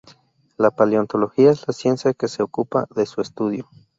[0.57, 3.69] La paleontología es la ciencia que se ocupa de su estudio.